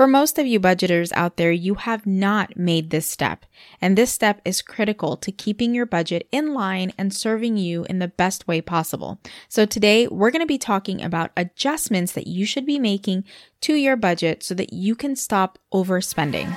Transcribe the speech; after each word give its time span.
For 0.00 0.06
most 0.06 0.38
of 0.38 0.46
you 0.46 0.58
budgeters 0.60 1.12
out 1.14 1.36
there, 1.36 1.52
you 1.52 1.74
have 1.74 2.06
not 2.06 2.56
made 2.56 2.88
this 2.88 3.04
step, 3.04 3.44
and 3.82 3.98
this 3.98 4.10
step 4.10 4.40
is 4.46 4.62
critical 4.62 5.14
to 5.18 5.30
keeping 5.30 5.74
your 5.74 5.84
budget 5.84 6.26
in 6.32 6.54
line 6.54 6.94
and 6.96 7.12
serving 7.12 7.58
you 7.58 7.84
in 7.84 7.98
the 7.98 8.08
best 8.08 8.48
way 8.48 8.62
possible. 8.62 9.20
So 9.50 9.66
today, 9.66 10.08
we're 10.08 10.30
going 10.30 10.40
to 10.40 10.46
be 10.46 10.56
talking 10.56 11.02
about 11.02 11.32
adjustments 11.36 12.12
that 12.12 12.26
you 12.26 12.46
should 12.46 12.64
be 12.64 12.78
making 12.78 13.24
to 13.60 13.74
your 13.74 13.96
budget 13.96 14.42
so 14.42 14.54
that 14.54 14.72
you 14.72 14.94
can 14.94 15.16
stop 15.16 15.58
overspending. 15.70 16.56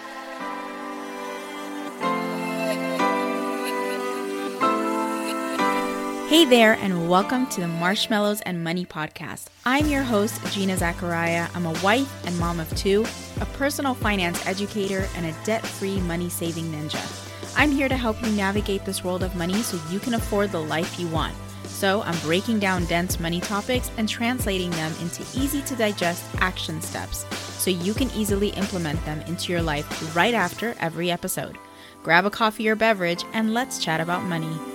Hey 6.34 6.46
there, 6.46 6.74
and 6.82 7.08
welcome 7.08 7.46
to 7.50 7.62
the 7.62 7.68
Marshmallows 7.68 8.42
and 8.42 8.64
Money 8.64 8.88
Podcast. 8.88 9.50
I'm 9.68 9.86
your 9.86 10.02
host, 10.02 10.44
Gina 10.52 10.76
Zachariah. 10.76 11.48
I'm 11.54 11.68
a 11.68 11.80
wife 11.84 12.12
and 12.26 12.36
mom 12.40 12.60
of 12.60 12.76
two, 12.76 13.06
a 13.40 13.46
personal 13.46 13.94
finance 13.94 14.44
educator, 14.48 15.08
and 15.16 15.28
a 15.28 15.36
debt 15.46 15.64
free 15.64 16.02
money 16.02 16.30
saving 16.30 16.72
ninja. 16.72 17.56
I'm 17.56 17.70
here 17.70 17.88
to 17.88 17.96
help 17.96 18.20
you 18.24 18.32
navigate 18.32 18.84
this 18.84 19.04
world 19.04 19.22
of 19.22 19.36
money 19.36 19.62
so 19.62 19.80
you 19.92 20.00
can 20.00 20.16
afford 20.16 20.52
the 20.52 20.60
life 20.60 21.00
you 21.00 21.08
want. 21.10 21.36
So, 21.66 22.02
I'm 22.02 22.18
breaking 22.22 22.58
down 22.58 22.86
dense 22.86 23.20
money 23.20 23.40
topics 23.40 23.92
and 23.98 24.10
translating 24.10 24.72
them 24.72 24.92
into 25.02 25.22
easy 25.40 25.62
to 25.62 25.76
digest 25.76 26.26
action 26.40 26.82
steps 26.82 27.28
so 27.62 27.70
you 27.70 27.94
can 27.94 28.10
easily 28.16 28.50
implement 28.50 29.06
them 29.06 29.22
into 29.28 29.52
your 29.52 29.62
life 29.62 30.16
right 30.16 30.34
after 30.34 30.74
every 30.80 31.12
episode. 31.12 31.60
Grab 32.02 32.26
a 32.26 32.32
coffee 32.32 32.68
or 32.68 32.76
beverage 32.76 33.24
and 33.34 33.54
let's 33.54 33.78
chat 33.78 34.02
about 34.02 34.24
money. 34.24 34.73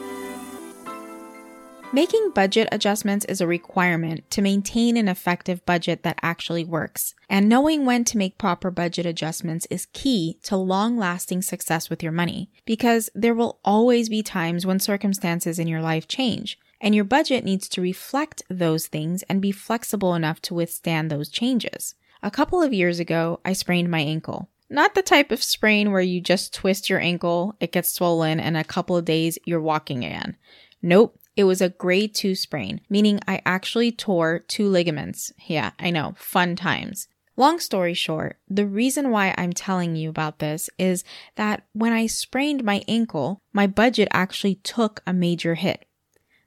Making 1.90 2.32
budget 2.34 2.68
adjustments 2.70 3.24
is 3.24 3.40
a 3.40 3.46
requirement 3.46 4.30
to 4.32 4.42
maintain 4.42 4.98
an 4.98 5.08
effective 5.08 5.64
budget 5.64 6.02
that 6.02 6.18
actually 6.20 6.62
works. 6.62 7.14
And 7.30 7.48
knowing 7.48 7.86
when 7.86 8.04
to 8.04 8.18
make 8.18 8.36
proper 8.36 8.70
budget 8.70 9.06
adjustments 9.06 9.66
is 9.70 9.86
key 9.94 10.38
to 10.42 10.56
long 10.58 10.98
lasting 10.98 11.40
success 11.40 11.88
with 11.88 12.02
your 12.02 12.12
money 12.12 12.50
because 12.66 13.08
there 13.14 13.34
will 13.34 13.58
always 13.64 14.10
be 14.10 14.22
times 14.22 14.66
when 14.66 14.80
circumstances 14.80 15.58
in 15.58 15.66
your 15.66 15.80
life 15.80 16.06
change. 16.06 16.58
And 16.78 16.94
your 16.94 17.04
budget 17.04 17.42
needs 17.42 17.70
to 17.70 17.80
reflect 17.80 18.42
those 18.50 18.86
things 18.86 19.22
and 19.22 19.40
be 19.40 19.50
flexible 19.50 20.14
enough 20.14 20.42
to 20.42 20.54
withstand 20.54 21.10
those 21.10 21.30
changes. 21.30 21.94
A 22.22 22.30
couple 22.30 22.60
of 22.62 22.74
years 22.74 23.00
ago, 23.00 23.40
I 23.46 23.54
sprained 23.54 23.90
my 23.90 24.00
ankle. 24.00 24.50
Not 24.68 24.94
the 24.94 25.00
type 25.00 25.32
of 25.32 25.42
sprain 25.42 25.90
where 25.90 26.02
you 26.02 26.20
just 26.20 26.52
twist 26.52 26.90
your 26.90 27.00
ankle, 27.00 27.56
it 27.60 27.72
gets 27.72 27.90
swollen, 27.90 28.38
and 28.38 28.58
a 28.58 28.64
couple 28.64 28.98
of 28.98 29.06
days 29.06 29.38
you're 29.46 29.62
walking 29.62 30.04
again. 30.04 30.36
Nope, 30.82 31.18
it 31.38 31.44
was 31.44 31.62
a 31.62 31.68
grade 31.68 32.16
two 32.16 32.34
sprain, 32.34 32.80
meaning 32.90 33.20
I 33.28 33.40
actually 33.46 33.92
tore 33.92 34.40
two 34.40 34.68
ligaments. 34.68 35.32
Yeah, 35.46 35.70
I 35.78 35.90
know, 35.90 36.16
fun 36.18 36.56
times. 36.56 37.06
Long 37.36 37.60
story 37.60 37.94
short, 37.94 38.40
the 38.48 38.66
reason 38.66 39.12
why 39.12 39.32
I'm 39.38 39.52
telling 39.52 39.94
you 39.94 40.10
about 40.10 40.40
this 40.40 40.68
is 40.80 41.04
that 41.36 41.64
when 41.74 41.92
I 41.92 42.08
sprained 42.08 42.64
my 42.64 42.82
ankle, 42.88 43.40
my 43.52 43.68
budget 43.68 44.08
actually 44.10 44.56
took 44.56 45.00
a 45.06 45.12
major 45.12 45.54
hit. 45.54 45.86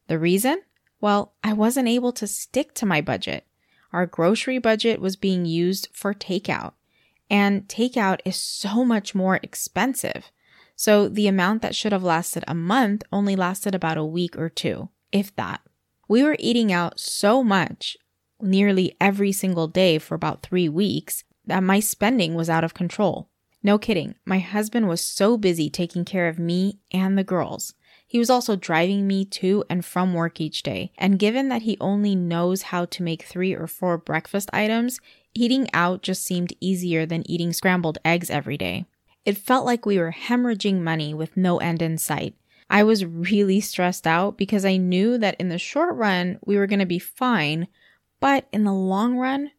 The 0.08 0.19
reason? 0.19 0.62
Well, 1.00 1.36
I 1.42 1.53
wasn't 1.53 1.88
able 1.88 2.12
to 2.12 2.28
stick 2.28 2.73
to 2.73 2.86
my 2.86 3.00
budget. 3.00 3.47
Our 3.94 4.06
grocery 4.06 4.58
budget 4.58 5.00
was 5.00 5.16
being 5.16 5.45
used 5.45 5.88
for 5.94 6.14
takeout, 6.14 6.73
and 7.30 7.66
takeout 7.69 8.19
is 8.25 8.36
so 8.36 8.84
much 8.84 9.16
more 9.16 9.39
expensive. 9.42 10.34
So 10.81 11.07
the 11.07 11.27
amount 11.27 11.61
that 11.61 11.75
should 11.75 11.91
have 11.91 12.01
lasted 12.01 12.43
a 12.47 12.55
month 12.55 13.03
only 13.11 13.35
lasted 13.35 13.75
about 13.75 13.99
a 13.99 14.03
week 14.03 14.35
or 14.35 14.49
two, 14.49 14.89
if 15.11 15.31
that. 15.35 15.61
We 16.07 16.23
were 16.23 16.35
eating 16.39 16.73
out 16.73 16.99
so 16.99 17.43
much 17.43 17.97
nearly 18.41 18.97
every 18.99 19.31
single 19.31 19.67
day 19.67 19.99
for 19.99 20.15
about 20.15 20.41
three 20.41 20.67
weeks 20.67 21.23
that 21.45 21.61
my 21.61 21.79
spending 21.79 22.33
was 22.33 22.49
out 22.49 22.63
of 22.63 22.73
control. 22.73 23.29
No 23.61 23.77
kidding, 23.77 24.15
my 24.25 24.39
husband 24.39 24.88
was 24.88 25.01
so 25.05 25.38
busy 25.38 25.69
taking 25.69 26.03
care 26.03 26.27
of 26.27 26.39
me 26.39 26.79
and 26.91 27.16
the 27.16 27.23
girls. 27.23 27.75
He 28.07 28.17
was 28.17 28.31
also 28.31 28.55
driving 28.55 29.05
me 29.05 29.23
to 29.25 29.63
and 29.69 29.85
from 29.85 30.16
work 30.16 30.41
each 30.41 30.63
day, 30.63 30.94
and 30.97 31.19
given 31.19 31.50
that 31.50 31.61
he 31.61 31.77
only 31.79 32.16
knows 32.16 32.63
how 32.63 32.85
to 32.85 33.03
make 33.03 33.22
three 33.22 33.53
or 33.53 33.67
four 33.67 34.00
breakfast 34.00 34.50
items, 34.51 35.00
eating 35.35 35.69
out 35.75 36.01
just 36.01 36.23
seemed 36.23 36.53
easier 36.59 37.06
than 37.06 37.29
eating 37.29 37.53
scrambled 37.53 38.00
eggs 38.03 38.31
every 38.31 38.57
day. 38.57 38.85
It 39.25 39.37
felt 39.37 39.65
like 39.65 39.85
we 39.85 39.99
were 39.99 40.11
hemorrhaging 40.11 40.79
money 40.81 41.13
with 41.13 41.37
no 41.37 41.59
end 41.59 41.81
in 41.81 41.97
sight. 41.97 42.35
I 42.69 42.83
was 42.83 43.05
really 43.05 43.59
stressed 43.59 44.07
out 44.07 44.37
because 44.37 44.65
I 44.65 44.77
knew 44.77 45.17
that 45.17 45.35
in 45.39 45.49
the 45.49 45.57
short 45.57 45.95
run, 45.95 46.39
we 46.45 46.57
were 46.57 46.67
going 46.67 46.79
to 46.79 46.85
be 46.85 46.99
fine, 46.99 47.67
but 48.19 48.47
in 48.51 48.63
the 48.63 48.73
long 48.73 49.17
run, 49.17 49.51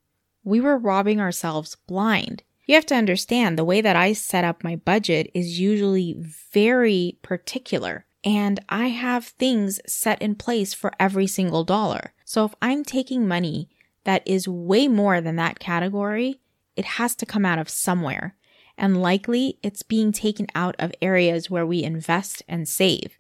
we 0.45 0.61
were 0.61 0.79
robbing 0.79 1.21
ourselves 1.21 1.77
blind. 1.87 2.43
You 2.67 2.75
have 2.75 2.87
to 2.87 2.95
understand 2.95 3.59
the 3.59 3.65
way 3.65 3.81
that 3.81 3.97
I 3.97 4.15
set 4.15 4.45
up 4.45 4.65
my 4.65 4.77
budget 4.77 5.31
is 5.35 5.61
usually 5.61 6.17
very 6.53 7.19
particular. 7.23 8.07
And 8.25 8.61
I 8.69 8.89
have 8.89 9.27
things 9.27 9.81
set 9.87 10.23
in 10.23 10.37
place 10.37 10.73
for 10.73 10.93
every 10.99 11.27
single 11.27 11.65
dollar. 11.65 12.13
So 12.25 12.45
if 12.45 12.55
I'm 12.63 12.85
taking 12.85 13.27
money 13.27 13.69
that 14.05 14.23
is 14.27 14.49
way 14.49 14.89
more 14.89 15.21
than 15.21 15.37
that 15.37 15.59
category, 15.59 16.41
it 16.77 16.85
has 16.85 17.15
to 17.17 17.27
come 17.27 17.45
out 17.45 17.59
of 17.59 17.69
somewhere 17.69 18.37
and 18.77 19.01
likely 19.01 19.59
it's 19.63 19.83
being 19.83 20.13
taken 20.13 20.47
out 20.55 20.75
of 20.79 20.93
areas 21.01 21.51
where 21.51 21.67
we 21.67 21.83
invest 21.83 22.43
and 22.49 22.69
save. 22.69 23.19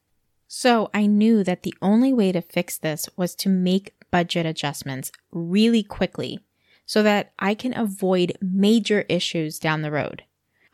So 0.49 0.91
I 0.93 1.07
knew 1.07 1.43
that 1.45 1.63
the 1.63 1.75
only 1.81 2.13
way 2.13 2.33
to 2.33 2.43
fix 2.43 2.77
this 2.77 3.09
was 3.17 3.35
to 3.37 3.49
make 3.49 3.95
budget 4.11 4.45
adjustments 4.45 5.11
really 5.31 5.83
quickly 5.83 6.41
so 6.85 7.03
that 7.03 7.33
I 7.39 7.55
can 7.55 7.77
avoid 7.77 8.37
major 8.41 9.07
issues 9.09 9.59
down 9.59 9.83
the 9.83 9.91
road. 9.91 10.25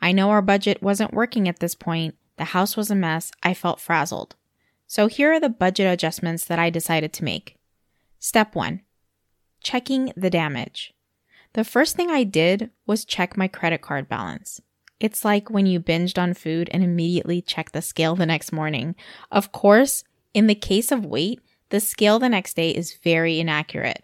I 0.01 0.11
know 0.11 0.29
our 0.31 0.41
budget 0.41 0.81
wasn't 0.81 1.13
working 1.13 1.47
at 1.47 1.59
this 1.59 1.75
point. 1.75 2.15
The 2.37 2.45
house 2.45 2.75
was 2.75 2.91
a 2.91 2.95
mess. 2.95 3.31
I 3.43 3.53
felt 3.53 3.79
frazzled. 3.79 4.35
So 4.87 5.07
here 5.07 5.31
are 5.33 5.39
the 5.39 5.49
budget 5.49 5.91
adjustments 5.91 6.45
that 6.45 6.59
I 6.59 6.69
decided 6.69 7.13
to 7.13 7.23
make. 7.23 7.55
Step 8.19 8.55
one, 8.55 8.81
checking 9.61 10.11
the 10.17 10.29
damage. 10.29 10.93
The 11.53 11.63
first 11.63 11.95
thing 11.95 12.09
I 12.09 12.23
did 12.23 12.69
was 12.85 13.05
check 13.05 13.37
my 13.37 13.47
credit 13.47 13.81
card 13.81 14.09
balance. 14.09 14.61
It's 14.99 15.23
like 15.23 15.49
when 15.49 15.65
you 15.65 15.79
binged 15.79 16.17
on 16.17 16.33
food 16.33 16.69
and 16.71 16.83
immediately 16.83 17.41
check 17.41 17.71
the 17.71 17.81
scale 17.81 18.15
the 18.15 18.25
next 18.25 18.51
morning. 18.51 18.95
Of 19.31 19.51
course, 19.51 20.03
in 20.33 20.47
the 20.47 20.55
case 20.55 20.91
of 20.91 21.05
weight, 21.05 21.39
the 21.69 21.79
scale 21.79 22.19
the 22.19 22.29
next 22.29 22.55
day 22.55 22.71
is 22.71 22.97
very 23.03 23.39
inaccurate. 23.39 24.03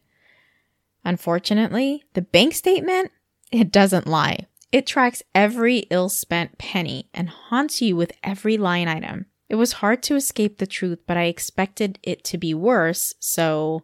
Unfortunately, 1.03 2.03
the 2.13 2.22
bank 2.22 2.53
statement, 2.53 3.11
it 3.51 3.72
doesn't 3.72 4.07
lie. 4.07 4.47
It 4.72 4.88
tracks 4.88 5.23
every 5.33 5.79
ill 5.89 6.09
spent 6.09 6.57
penny 6.57 7.09
and 7.13 7.29
haunts 7.29 7.81
you 7.81 7.95
with 7.95 8.12
every 8.23 8.57
line 8.57 8.88
item. 8.88 9.25
It 9.47 9.56
was 9.56 9.73
hard 9.73 10.01
to 10.03 10.16
escape 10.16 10.57
the 10.57 10.67
truth, 10.67 11.00
but 11.06 11.17
I 11.17 11.25
expected 11.25 12.00
it 12.01 12.23
to 12.25 12.38
be 12.38 12.53
worse, 12.53 13.13
so 13.19 13.83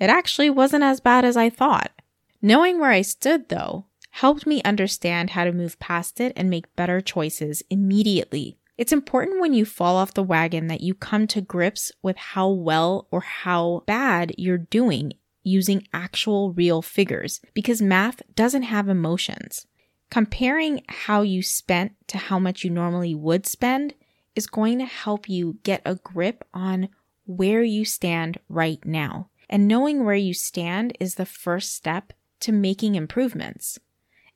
it 0.00 0.08
actually 0.08 0.50
wasn't 0.50 0.82
as 0.82 1.00
bad 1.00 1.24
as 1.24 1.36
I 1.36 1.50
thought. 1.50 1.92
Knowing 2.40 2.80
where 2.80 2.90
I 2.90 3.02
stood, 3.02 3.48
though, 3.48 3.86
helped 4.18 4.46
me 4.46 4.62
understand 4.62 5.30
how 5.30 5.42
to 5.42 5.50
move 5.50 5.76
past 5.80 6.20
it 6.20 6.32
and 6.36 6.48
make 6.48 6.76
better 6.76 7.00
choices 7.00 7.64
immediately. 7.68 8.56
It's 8.78 8.92
important 8.92 9.40
when 9.40 9.54
you 9.54 9.64
fall 9.64 9.96
off 9.96 10.14
the 10.14 10.22
wagon 10.22 10.68
that 10.68 10.82
you 10.82 10.94
come 10.94 11.26
to 11.26 11.40
grips 11.40 11.90
with 12.00 12.16
how 12.16 12.48
well 12.48 13.08
or 13.10 13.22
how 13.22 13.82
bad 13.86 14.32
you're 14.38 14.56
doing 14.56 15.14
using 15.42 15.88
actual 15.92 16.52
real 16.52 16.80
figures 16.80 17.40
because 17.54 17.82
math 17.82 18.22
doesn't 18.36 18.62
have 18.62 18.88
emotions. 18.88 19.66
Comparing 20.10 20.84
how 20.88 21.22
you 21.22 21.42
spent 21.42 21.94
to 22.06 22.16
how 22.16 22.38
much 22.38 22.62
you 22.62 22.70
normally 22.70 23.16
would 23.16 23.46
spend 23.46 23.94
is 24.36 24.46
going 24.46 24.78
to 24.78 24.84
help 24.84 25.28
you 25.28 25.58
get 25.64 25.82
a 25.84 25.96
grip 25.96 26.44
on 26.54 26.88
where 27.26 27.64
you 27.64 27.84
stand 27.84 28.38
right 28.48 28.78
now. 28.84 29.28
And 29.50 29.66
knowing 29.66 30.04
where 30.04 30.14
you 30.14 30.34
stand 30.34 30.96
is 31.00 31.16
the 31.16 31.26
first 31.26 31.74
step 31.74 32.12
to 32.40 32.52
making 32.52 32.94
improvements. 32.94 33.80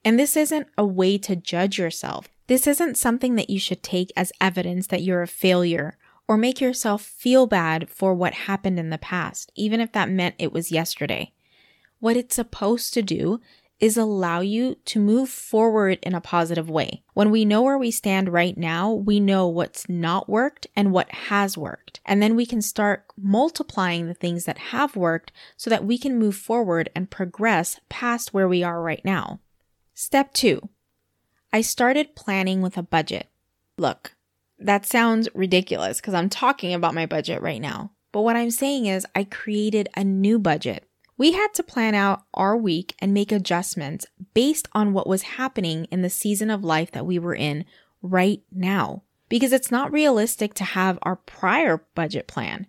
And 0.05 0.19
this 0.19 0.37
isn't 0.37 0.69
a 0.77 0.85
way 0.85 1.19
to 1.19 1.37
judge 1.37 1.79
yourself. 1.79 2.29
This 2.47 2.67
isn't 2.67 2.97
something 2.97 3.35
that 3.35 3.51
you 3.51 3.59
should 3.59 3.83
take 3.83 4.11
as 4.17 4.33
evidence 4.41 4.87
that 4.87 5.03
you're 5.03 5.23
a 5.23 5.29
failure 5.29 5.99
or 6.27 6.37
make 6.37 6.61
yourself 6.61 7.03
feel 7.03 7.47
bad 7.47 7.89
for 7.89 8.15
what 8.15 8.35
happened 8.35 8.79
in 8.79 8.91
the 8.91 8.99
past, 8.99 9.51
even 9.55 9.81
if 9.81 9.93
that 9.93 10.11
meant 10.11 10.35
it 10.39 10.53
was 10.53 10.71
yesterday. 10.71 11.33
What 12.01 12.17
it's 12.17 12.37
supposed 12.37 12.95
to 12.95 13.03
do 13.03 13.41
is 13.81 13.97
allow 13.97 14.41
you 14.41 14.75
to 14.85 14.99
move 15.01 15.29
forward 15.29 15.99
in 16.03 16.15
a 16.15 16.21
positive 16.21 16.69
way. 16.69 17.03
When 17.15 17.31
we 17.31 17.45
know 17.45 17.63
where 17.63 17.79
we 17.79 17.91
stand 17.91 18.29
right 18.29 18.57
now, 18.57 18.93
we 18.93 19.21
know 19.21 19.47
what's 19.47 19.89
not 19.89 20.29
worked 20.29 20.67
and 20.75 20.93
what 20.93 21.11
has 21.13 21.57
worked. 21.57 22.01
And 22.05 22.21
then 22.21 22.35
we 22.35 22.45
can 22.45 22.61
start 22.61 23.05
multiplying 23.17 24.07
the 24.07 24.15
things 24.15 24.45
that 24.45 24.59
have 24.59 24.97
worked 24.97 25.33
so 25.57 25.71
that 25.71 25.85
we 25.85 25.97
can 25.97 26.19
move 26.19 26.35
forward 26.35 26.91
and 26.95 27.11
progress 27.11 27.79
past 27.89 28.35
where 28.35 28.49
we 28.49 28.63
are 28.63 28.83
right 28.83 29.05
now. 29.05 29.39
Step 30.01 30.33
two, 30.33 30.69
I 31.53 31.61
started 31.61 32.15
planning 32.15 32.63
with 32.63 32.79
a 32.79 32.85
budget. 32.85 33.27
Look, 33.77 34.15
that 34.57 34.87
sounds 34.87 35.29
ridiculous 35.35 36.01
because 36.01 36.15
I'm 36.15 36.29
talking 36.29 36.73
about 36.73 36.95
my 36.95 37.05
budget 37.05 37.43
right 37.43 37.61
now. 37.61 37.91
But 38.13 38.21
what 38.21 38.37
I'm 38.37 38.53
saying 38.53 38.87
is 38.87 39.05
I 39.17 39.25
created 39.25 39.89
a 39.97 40.05
new 40.05 40.39
budget. 40.39 40.89
We 41.17 41.33
had 41.33 41.53
to 41.55 41.65
plan 41.65 41.97
out 41.97 42.23
our 42.33 42.57
week 42.57 42.95
and 43.01 43.13
make 43.13 43.33
adjustments 43.33 44.07
based 44.35 44.69
on 44.73 44.93
what 44.93 45.09
was 45.09 45.23
happening 45.23 45.87
in 45.87 46.03
the 46.03 46.11
season 46.11 46.49
of 46.49 46.63
life 46.63 46.93
that 46.93 47.05
we 47.05 47.19
were 47.19 47.35
in 47.35 47.65
right 48.01 48.41
now. 48.53 49.03
Because 49.29 49.53
it's 49.53 49.73
not 49.73 49.91
realistic 49.91 50.55
to 50.55 50.65
have 50.65 51.01
our 51.03 51.17
prior 51.17 51.85
budget 51.97 52.29
plan. 52.29 52.69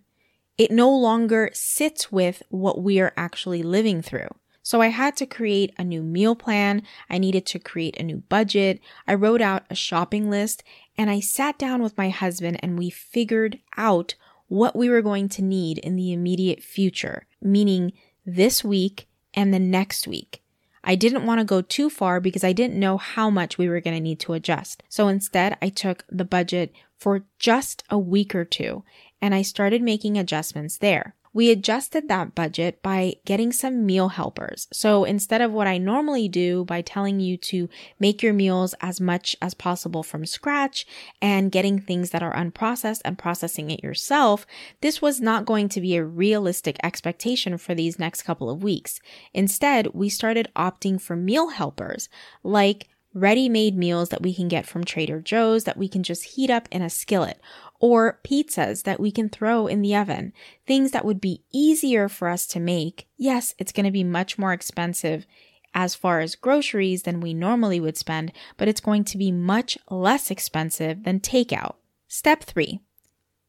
It 0.58 0.72
no 0.72 0.90
longer 0.90 1.50
sits 1.52 2.10
with 2.10 2.42
what 2.48 2.82
we 2.82 2.98
are 2.98 3.12
actually 3.16 3.62
living 3.62 4.02
through. 4.02 4.30
So 4.62 4.80
I 4.80 4.88
had 4.88 5.16
to 5.16 5.26
create 5.26 5.72
a 5.78 5.84
new 5.84 6.02
meal 6.02 6.34
plan. 6.34 6.82
I 7.08 7.18
needed 7.18 7.46
to 7.46 7.58
create 7.58 7.98
a 7.98 8.02
new 8.02 8.18
budget. 8.28 8.80
I 9.06 9.14
wrote 9.14 9.40
out 9.40 9.64
a 9.70 9.74
shopping 9.74 10.30
list 10.30 10.62
and 10.96 11.10
I 11.10 11.20
sat 11.20 11.58
down 11.58 11.82
with 11.82 11.96
my 11.96 12.10
husband 12.10 12.58
and 12.62 12.78
we 12.78 12.90
figured 12.90 13.58
out 13.76 14.14
what 14.48 14.76
we 14.76 14.88
were 14.88 15.02
going 15.02 15.28
to 15.30 15.42
need 15.42 15.78
in 15.78 15.96
the 15.96 16.12
immediate 16.12 16.62
future, 16.62 17.26
meaning 17.40 17.92
this 18.26 18.64
week 18.64 19.08
and 19.32 19.54
the 19.54 19.58
next 19.58 20.06
week. 20.06 20.42
I 20.82 20.94
didn't 20.94 21.26
want 21.26 21.40
to 21.40 21.44
go 21.44 21.60
too 21.60 21.90
far 21.90 22.20
because 22.20 22.42
I 22.42 22.52
didn't 22.52 22.80
know 22.80 22.96
how 22.96 23.30
much 23.30 23.58
we 23.58 23.68
were 23.68 23.80
going 23.80 23.96
to 23.96 24.02
need 24.02 24.18
to 24.20 24.32
adjust. 24.32 24.82
So 24.88 25.08
instead, 25.08 25.56
I 25.60 25.68
took 25.68 26.04
the 26.08 26.24
budget 26.24 26.72
for 26.96 27.24
just 27.38 27.84
a 27.90 27.98
week 27.98 28.34
or 28.34 28.44
two 28.44 28.82
and 29.20 29.34
I 29.34 29.42
started 29.42 29.82
making 29.82 30.16
adjustments 30.16 30.78
there. 30.78 31.14
We 31.32 31.50
adjusted 31.50 32.08
that 32.08 32.34
budget 32.34 32.82
by 32.82 33.14
getting 33.24 33.52
some 33.52 33.86
meal 33.86 34.08
helpers. 34.08 34.66
So 34.72 35.04
instead 35.04 35.40
of 35.40 35.52
what 35.52 35.68
I 35.68 35.78
normally 35.78 36.28
do 36.28 36.64
by 36.64 36.82
telling 36.82 37.20
you 37.20 37.36
to 37.36 37.68
make 37.98 38.22
your 38.22 38.32
meals 38.32 38.74
as 38.80 39.00
much 39.00 39.36
as 39.40 39.54
possible 39.54 40.02
from 40.02 40.26
scratch 40.26 40.86
and 41.22 41.52
getting 41.52 41.78
things 41.78 42.10
that 42.10 42.22
are 42.22 42.34
unprocessed 42.34 43.02
and 43.04 43.16
processing 43.16 43.70
it 43.70 43.82
yourself, 43.82 44.44
this 44.80 45.00
was 45.00 45.20
not 45.20 45.46
going 45.46 45.68
to 45.68 45.80
be 45.80 45.96
a 45.96 46.04
realistic 46.04 46.76
expectation 46.82 47.58
for 47.58 47.74
these 47.74 47.98
next 47.98 48.22
couple 48.22 48.50
of 48.50 48.64
weeks. 48.64 48.98
Instead, 49.32 49.94
we 49.94 50.08
started 50.08 50.48
opting 50.56 51.00
for 51.00 51.14
meal 51.14 51.50
helpers 51.50 52.08
like 52.42 52.88
ready 53.12 53.48
made 53.48 53.76
meals 53.76 54.10
that 54.10 54.22
we 54.22 54.32
can 54.34 54.48
get 54.48 54.66
from 54.66 54.84
Trader 54.84 55.20
Joe's 55.20 55.64
that 55.64 55.76
we 55.76 55.88
can 55.88 56.02
just 56.02 56.24
heat 56.24 56.50
up 56.50 56.68
in 56.70 56.82
a 56.82 56.90
skillet 56.90 57.40
or 57.80 58.20
pizzas 58.22 58.84
that 58.84 59.00
we 59.00 59.10
can 59.10 59.28
throw 59.28 59.66
in 59.66 59.82
the 59.82 59.96
oven, 59.96 60.32
things 60.66 60.92
that 60.92 61.04
would 61.04 61.20
be 61.20 61.42
easier 61.52 62.08
for 62.08 62.28
us 62.28 62.46
to 62.46 62.60
make. 62.60 63.08
Yes, 63.16 63.54
it's 63.58 63.72
going 63.72 63.86
to 63.86 63.90
be 63.90 64.04
much 64.04 64.38
more 64.38 64.52
expensive 64.52 65.26
as 65.72 65.94
far 65.94 66.20
as 66.20 66.34
groceries 66.34 67.02
than 67.02 67.20
we 67.20 67.32
normally 67.32 67.80
would 67.80 67.96
spend, 67.96 68.32
but 68.56 68.68
it's 68.68 68.80
going 68.80 69.04
to 69.04 69.18
be 69.18 69.32
much 69.32 69.78
less 69.88 70.30
expensive 70.30 71.04
than 71.04 71.20
takeout. 71.20 71.76
Step 72.06 72.42
three, 72.42 72.80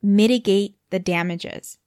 mitigate 0.02 0.76
the 0.92 1.00
damages. 1.00 1.78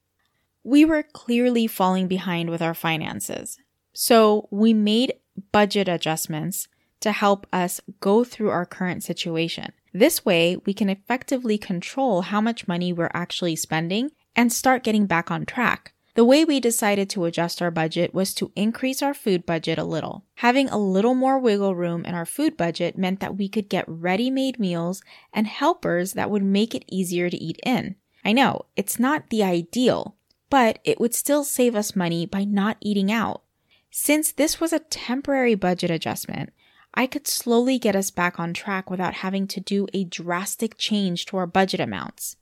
We 0.63 0.85
were 0.85 1.03
clearly 1.03 1.67
falling 1.67 2.09
behind 2.09 2.51
with 2.51 2.63
our 2.63 2.75
finances. 2.75 3.59
So 3.93 4.49
we 4.51 4.75
made 4.75 5.15
budget 5.53 5.89
adjustments 5.89 6.69
to 7.01 7.13
help 7.13 7.47
us 7.53 7.81
go 8.01 8.25
through 8.25 8.51
our 8.51 8.67
current 8.67 9.05
situation. 9.05 9.73
This 9.97 10.25
way, 10.25 10.57
we 10.67 10.75
can 10.75 10.91
effectively 10.91 11.57
control 11.57 12.23
how 12.23 12.41
much 12.41 12.67
money 12.67 12.93
we're 12.93 13.13
actually 13.15 13.55
spending 13.55 14.11
and 14.35 14.53
start 14.53 14.83
getting 14.83 15.07
back 15.07 15.31
on 15.31 15.47
track. 15.47 15.93
The 16.15 16.25
way 16.25 16.45
we 16.45 16.59
decided 16.59 17.09
to 17.11 17.25
adjust 17.25 17.63
our 17.63 17.71
budget 17.71 18.13
was 18.13 18.35
to 18.35 18.51
increase 18.57 19.03
our 19.03 19.15
food 19.15 19.47
budget 19.47 19.79
a 19.79 19.85
little. 19.85 20.25
Having 20.37 20.69
a 20.69 20.79
little 20.79 21.15
more 21.15 21.39
wiggle 21.39 21.77
room 21.77 22.05
in 22.05 22.15
our 22.15 22.27
food 22.27 22.57
budget 22.57 22.99
meant 22.99 23.21
that 23.21 23.37
we 23.37 23.49
could 23.49 23.69
get 23.69 23.85
ready 23.89 24.31
made 24.31 24.59
meals 24.59 25.01
and 25.33 25.47
helpers 25.47 26.15
that 26.15 26.31
would 26.31 26.43
make 26.43 26.75
it 26.75 26.85
easier 26.89 27.31
to 27.31 27.37
eat 27.37 27.61
in. 27.65 27.95
I 28.25 28.33
know, 28.33 28.67
it's 28.75 28.99
not 28.99 29.31
the 29.31 29.45
ideal, 29.45 30.17
but 30.51 30.81
it 30.83 30.99
would 30.99 31.15
still 31.15 31.45
save 31.45 31.77
us 31.77 31.95
money 31.95 32.27
by 32.27 32.43
not 32.45 32.79
eating 32.81 33.13
out. 33.13 33.43
Since 33.91 34.33
this 34.33 34.61
was 34.61 34.73
a 34.73 34.81
temporary 34.81 35.55
budget 35.55 35.91
adjustment, 35.91 36.53
I 36.95 37.07
could 37.07 37.27
slowly 37.27 37.79
get 37.79 37.97
us 37.97 38.11
back 38.13 38.39
on 38.39 38.55
track 38.55 38.89
without 38.89 39.15
having 39.15 39.49
to 39.49 39.61
do 39.61 39.89
a 39.93 40.05
drastic 40.05 40.79
change 40.79 41.27
to 41.27 41.37
our 41.37 41.47
budget 41.47 41.81
amounts. 41.81 42.37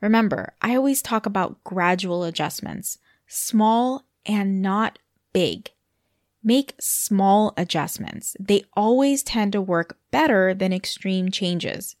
Remember, 0.00 0.54
I 0.62 0.76
always 0.76 1.02
talk 1.02 1.26
about 1.26 1.62
gradual 1.64 2.22
adjustments, 2.22 2.98
small 3.26 4.04
and 4.24 4.62
not 4.62 5.00
big. 5.32 5.70
Make 6.44 6.74
small 6.80 7.54
adjustments. 7.56 8.36
They 8.38 8.64
always 8.74 9.22
tend 9.22 9.52
to 9.52 9.60
work 9.60 9.96
better 10.10 10.54
than 10.54 10.72
extreme 10.72 11.30
changes. 11.30 11.96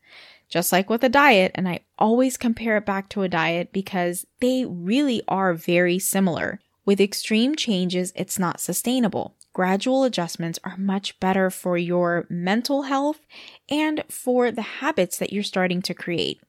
Just 0.48 0.72
like 0.72 0.90
with 0.90 1.02
a 1.02 1.08
diet, 1.08 1.52
and 1.54 1.68
I 1.68 1.80
always 1.98 2.36
compare 2.36 2.76
it 2.76 2.86
back 2.86 3.08
to 3.10 3.22
a 3.22 3.28
diet 3.28 3.72
because 3.72 4.26
they 4.40 4.64
really 4.66 5.22
are 5.26 5.54
very 5.54 5.98
similar. 5.98 6.60
With 6.84 7.00
extreme 7.00 7.54
changes, 7.54 8.12
it's 8.14 8.38
not 8.38 8.60
sustainable 8.60 9.34
gradual 9.52 10.04
adjustments 10.04 10.58
are 10.64 10.76
much 10.76 11.18
better 11.20 11.50
for 11.50 11.76
your 11.76 12.26
mental 12.28 12.82
health 12.82 13.20
and 13.68 14.02
for 14.08 14.50
the 14.50 14.62
habits 14.62 15.18
that 15.18 15.32
you're 15.32 15.42
starting 15.42 15.82
to 15.82 15.94
create. 15.94 16.40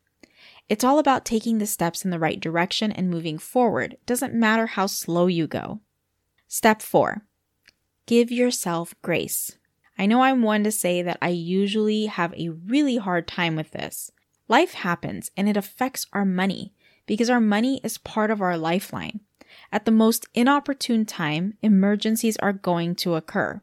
It's 0.70 0.84
all 0.84 1.00
about 1.00 1.26
taking 1.26 1.58
the 1.58 1.66
steps 1.66 2.06
in 2.06 2.12
the 2.12 2.20
right 2.20 2.40
direction 2.40 2.92
and 2.92 3.10
moving 3.10 3.38
forward. 3.38 3.98
Doesn't 4.06 4.34
matter 4.34 4.68
how 4.68 4.86
slow 4.86 5.28
you 5.28 5.46
go. 5.48 5.82
Step 6.48 6.82
four, 6.82 7.26
give 8.06 8.32
yourself 8.32 8.96
grace. 9.02 9.58
I 9.98 10.06
know 10.06 10.22
I'm 10.22 10.42
one 10.42 10.64
to 10.64 10.72
say 10.72 11.02
that 11.02 11.18
I 11.22 11.30
usually 11.30 12.08
have 12.08 12.34
a 12.34 12.50
really 12.50 12.98
hard 12.98 13.28
time 13.28 13.56
with 13.56 13.72
this. 13.72 14.12
Life 14.48 14.74
happens 14.74 15.32
and 15.38 15.48
it 15.48 15.58
affects 15.58 16.08
our 16.14 16.26
money 16.26 16.74
because 17.06 17.30
our 17.30 17.42
money 17.42 17.80
is 17.84 17.98
part 17.98 18.32
of 18.32 18.42
our 18.42 18.58
lifeline. 18.58 19.20
At 19.72 19.86
the 19.86 19.92
most 19.92 20.28
inopportune 20.34 21.06
time, 21.06 21.58
emergencies 21.62 22.38
are 22.38 22.54
going 22.54 22.96
to 22.96 23.16
occur. 23.16 23.62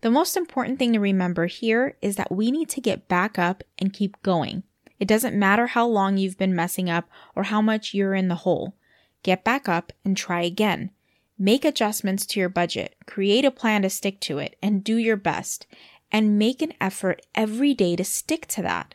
The 0.00 0.10
most 0.10 0.36
important 0.36 0.78
thing 0.78 0.92
to 0.92 1.00
remember 1.00 1.46
here 1.46 1.96
is 2.00 2.16
that 2.16 2.30
we 2.30 2.50
need 2.50 2.68
to 2.70 2.80
get 2.80 3.08
back 3.08 3.38
up 3.38 3.64
and 3.78 3.92
keep 3.92 4.20
going. 4.22 4.62
It 5.00 5.08
doesn't 5.08 5.38
matter 5.38 5.68
how 5.68 5.86
long 5.86 6.16
you've 6.16 6.38
been 6.38 6.54
messing 6.54 6.88
up 6.88 7.08
or 7.34 7.44
how 7.44 7.60
much 7.60 7.94
you're 7.94 8.14
in 8.14 8.28
the 8.28 8.36
hole. 8.36 8.74
Get 9.22 9.44
back 9.44 9.68
up 9.68 9.92
and 10.04 10.16
try 10.16 10.42
again. 10.42 10.90
Make 11.38 11.64
adjustments 11.64 12.26
to 12.26 12.40
your 12.40 12.48
budget, 12.48 12.96
create 13.06 13.44
a 13.44 13.50
plan 13.50 13.82
to 13.82 13.90
stick 13.90 14.20
to 14.22 14.38
it, 14.38 14.56
and 14.62 14.82
do 14.82 14.96
your 14.96 15.16
best. 15.16 15.66
And 16.10 16.38
make 16.38 16.62
an 16.62 16.72
effort 16.80 17.22
every 17.34 17.74
day 17.74 17.94
to 17.94 18.04
stick 18.04 18.46
to 18.48 18.62
that. 18.62 18.94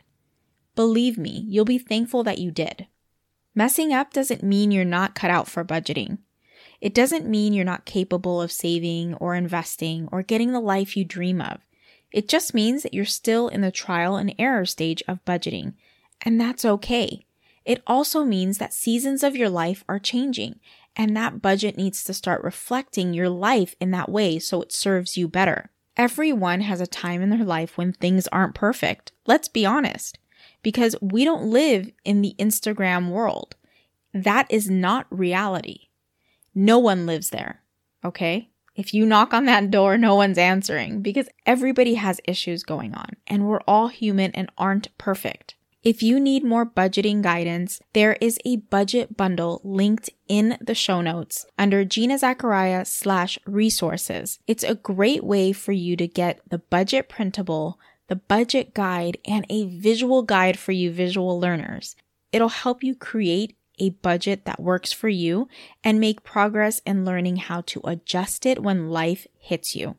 Believe 0.74 1.16
me, 1.16 1.44
you'll 1.46 1.64
be 1.64 1.78
thankful 1.78 2.24
that 2.24 2.38
you 2.38 2.50
did. 2.50 2.88
Messing 3.54 3.92
up 3.92 4.12
doesn't 4.12 4.42
mean 4.42 4.72
you're 4.72 4.84
not 4.84 5.14
cut 5.14 5.30
out 5.30 5.46
for 5.46 5.64
budgeting. 5.64 6.18
It 6.80 6.92
doesn't 6.92 7.28
mean 7.28 7.52
you're 7.52 7.64
not 7.64 7.84
capable 7.84 8.42
of 8.42 8.50
saving 8.50 9.14
or 9.14 9.36
investing 9.36 10.08
or 10.10 10.22
getting 10.22 10.52
the 10.52 10.60
life 10.60 10.96
you 10.96 11.04
dream 11.04 11.40
of. 11.40 11.60
It 12.10 12.28
just 12.28 12.52
means 12.52 12.82
that 12.82 12.92
you're 12.92 13.04
still 13.04 13.48
in 13.48 13.60
the 13.60 13.70
trial 13.70 14.16
and 14.16 14.34
error 14.38 14.66
stage 14.66 15.02
of 15.06 15.24
budgeting, 15.24 15.74
and 16.22 16.40
that's 16.40 16.64
okay. 16.64 17.26
It 17.64 17.82
also 17.86 18.24
means 18.24 18.58
that 18.58 18.74
seasons 18.74 19.22
of 19.22 19.36
your 19.36 19.48
life 19.48 19.84
are 19.88 19.98
changing, 19.98 20.58
and 20.96 21.16
that 21.16 21.40
budget 21.40 21.76
needs 21.76 22.04
to 22.04 22.14
start 22.14 22.42
reflecting 22.42 23.14
your 23.14 23.28
life 23.28 23.74
in 23.80 23.92
that 23.92 24.08
way 24.08 24.38
so 24.38 24.62
it 24.62 24.72
serves 24.72 25.16
you 25.16 25.28
better. 25.28 25.70
Everyone 25.96 26.60
has 26.60 26.80
a 26.80 26.88
time 26.88 27.22
in 27.22 27.30
their 27.30 27.44
life 27.44 27.78
when 27.78 27.92
things 27.92 28.26
aren't 28.28 28.54
perfect. 28.54 29.12
Let's 29.26 29.48
be 29.48 29.64
honest 29.64 30.18
because 30.64 30.96
we 31.00 31.24
don't 31.24 31.44
live 31.44 31.92
in 32.04 32.22
the 32.22 32.34
Instagram 32.40 33.10
world. 33.10 33.54
That 34.12 34.48
is 34.50 34.68
not 34.68 35.06
reality. 35.10 35.88
No 36.54 36.80
one 36.80 37.06
lives 37.06 37.30
there. 37.30 37.62
Okay. 38.04 38.48
If 38.74 38.92
you 38.92 39.06
knock 39.06 39.32
on 39.32 39.44
that 39.44 39.70
door, 39.70 39.96
no 39.96 40.16
one's 40.16 40.38
answering 40.38 41.00
because 41.00 41.28
everybody 41.46 41.94
has 41.94 42.20
issues 42.24 42.64
going 42.64 42.94
on 42.94 43.10
and 43.28 43.46
we're 43.46 43.60
all 43.68 43.86
human 43.86 44.32
and 44.32 44.50
aren't 44.58 44.96
perfect. 44.98 45.54
If 45.84 46.02
you 46.02 46.18
need 46.18 46.42
more 46.42 46.64
budgeting 46.64 47.20
guidance, 47.20 47.78
there 47.92 48.16
is 48.18 48.38
a 48.46 48.56
budget 48.56 49.18
bundle 49.18 49.60
linked 49.62 50.08
in 50.26 50.56
the 50.60 50.74
show 50.74 51.02
notes 51.02 51.44
under 51.58 51.84
Gina 51.84 52.18
Zachariah 52.18 52.86
slash 52.86 53.38
resources. 53.44 54.38
It's 54.46 54.64
a 54.64 54.74
great 54.74 55.22
way 55.22 55.52
for 55.52 55.72
you 55.72 55.94
to 55.96 56.08
get 56.08 56.40
the 56.48 56.58
budget 56.58 57.10
printable 57.10 57.78
the 58.08 58.16
budget 58.16 58.74
guide, 58.74 59.18
and 59.26 59.46
a 59.48 59.66
visual 59.66 60.22
guide 60.22 60.58
for 60.58 60.72
you 60.72 60.90
visual 60.90 61.40
learners. 61.40 61.96
It'll 62.32 62.48
help 62.48 62.82
you 62.82 62.94
create 62.94 63.56
a 63.78 63.90
budget 63.90 64.44
that 64.44 64.60
works 64.60 64.92
for 64.92 65.08
you 65.08 65.48
and 65.82 65.98
make 65.98 66.22
progress 66.22 66.80
in 66.86 67.04
learning 67.04 67.36
how 67.36 67.62
to 67.62 67.80
adjust 67.84 68.46
it 68.46 68.62
when 68.62 68.90
life 68.90 69.26
hits 69.38 69.74
you. 69.74 69.96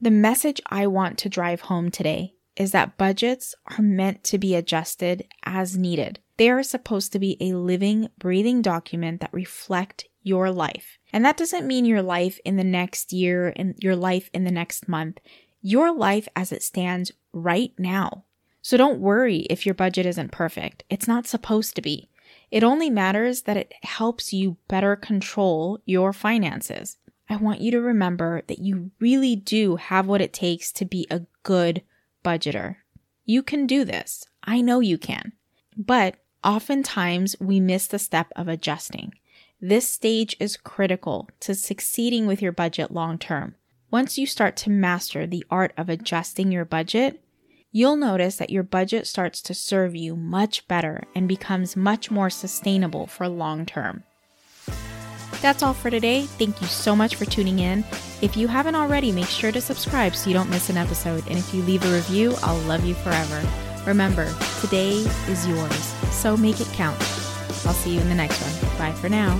The 0.00 0.10
message 0.10 0.60
I 0.66 0.86
want 0.86 1.18
to 1.18 1.28
drive 1.28 1.62
home 1.62 1.90
today 1.90 2.34
is 2.56 2.72
that 2.72 2.96
budgets 2.96 3.54
are 3.66 3.82
meant 3.82 4.24
to 4.24 4.38
be 4.38 4.54
adjusted 4.54 5.26
as 5.44 5.76
needed. 5.76 6.20
They 6.36 6.50
are 6.50 6.62
supposed 6.62 7.12
to 7.12 7.18
be 7.18 7.36
a 7.40 7.54
living, 7.54 8.08
breathing 8.18 8.62
document 8.62 9.20
that 9.20 9.32
reflect 9.32 10.06
your 10.22 10.50
life. 10.50 10.98
And 11.12 11.24
that 11.24 11.36
doesn't 11.36 11.66
mean 11.66 11.84
your 11.84 12.02
life 12.02 12.38
in 12.44 12.56
the 12.56 12.64
next 12.64 13.12
year 13.12 13.52
and 13.56 13.74
your 13.78 13.96
life 13.96 14.30
in 14.32 14.44
the 14.44 14.50
next 14.50 14.88
month 14.88 15.18
your 15.60 15.92
life 15.92 16.28
as 16.36 16.52
it 16.52 16.62
stands 16.62 17.12
right 17.42 17.72
now. 17.78 18.24
So 18.62 18.76
don't 18.76 19.00
worry 19.00 19.46
if 19.50 19.64
your 19.64 19.74
budget 19.74 20.06
isn't 20.06 20.32
perfect. 20.32 20.84
It's 20.90 21.08
not 21.08 21.26
supposed 21.26 21.74
to 21.76 21.82
be. 21.82 22.08
It 22.50 22.64
only 22.64 22.90
matters 22.90 23.42
that 23.42 23.56
it 23.56 23.72
helps 23.82 24.32
you 24.32 24.56
better 24.68 24.96
control 24.96 25.80
your 25.84 26.12
finances. 26.12 26.96
I 27.28 27.36
want 27.36 27.60
you 27.60 27.70
to 27.72 27.80
remember 27.80 28.42
that 28.46 28.58
you 28.58 28.90
really 29.00 29.36
do 29.36 29.76
have 29.76 30.06
what 30.06 30.20
it 30.20 30.32
takes 30.32 30.72
to 30.72 30.84
be 30.84 31.06
a 31.10 31.22
good 31.42 31.82
budgeter. 32.24 32.76
You 33.24 33.42
can 33.42 33.66
do 33.66 33.84
this. 33.84 34.24
I 34.42 34.62
know 34.62 34.80
you 34.80 34.96
can. 34.96 35.32
But 35.76 36.16
oftentimes 36.42 37.36
we 37.38 37.60
miss 37.60 37.86
the 37.86 37.98
step 37.98 38.32
of 38.34 38.48
adjusting. 38.48 39.14
This 39.60 39.88
stage 39.88 40.36
is 40.40 40.56
critical 40.56 41.28
to 41.40 41.54
succeeding 41.54 42.26
with 42.26 42.40
your 42.40 42.52
budget 42.52 42.90
long 42.90 43.18
term. 43.18 43.56
Once 43.90 44.16
you 44.16 44.26
start 44.26 44.56
to 44.56 44.70
master 44.70 45.26
the 45.26 45.44
art 45.50 45.72
of 45.76 45.88
adjusting 45.88 46.52
your 46.52 46.64
budget, 46.64 47.22
you'll 47.78 47.96
notice 47.96 48.34
that 48.34 48.50
your 48.50 48.64
budget 48.64 49.06
starts 49.06 49.40
to 49.40 49.54
serve 49.54 49.94
you 49.94 50.16
much 50.16 50.66
better 50.66 51.04
and 51.14 51.28
becomes 51.28 51.76
much 51.76 52.10
more 52.10 52.28
sustainable 52.28 53.06
for 53.06 53.28
long 53.28 53.64
term. 53.64 54.02
That's 55.40 55.62
all 55.62 55.74
for 55.74 55.88
today. 55.88 56.22
Thank 56.22 56.60
you 56.60 56.66
so 56.66 56.96
much 56.96 57.14
for 57.14 57.24
tuning 57.24 57.60
in. 57.60 57.84
If 58.20 58.36
you 58.36 58.48
haven't 58.48 58.74
already, 58.74 59.12
make 59.12 59.28
sure 59.28 59.52
to 59.52 59.60
subscribe 59.60 60.16
so 60.16 60.28
you 60.28 60.34
don't 60.34 60.50
miss 60.50 60.68
an 60.70 60.76
episode. 60.76 61.24
And 61.28 61.38
if 61.38 61.54
you 61.54 61.62
leave 61.62 61.84
a 61.84 61.94
review, 61.94 62.34
I'll 62.42 62.58
love 62.62 62.84
you 62.84 62.94
forever. 62.94 63.46
Remember, 63.86 64.28
today 64.60 64.94
is 65.28 65.46
yours, 65.46 65.84
so 66.10 66.36
make 66.36 66.60
it 66.60 66.66
count. 66.72 67.00
I'll 67.64 67.74
see 67.74 67.94
you 67.94 68.00
in 68.00 68.08
the 68.08 68.14
next 68.16 68.42
one. 68.42 68.76
Bye 68.76 68.92
for 68.92 69.08
now. 69.08 69.38